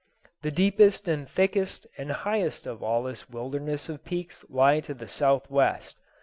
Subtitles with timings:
[0.41, 5.07] The deepest and thickest and highest of all this wilderness of peaks lie to the
[5.07, 5.99] southwest.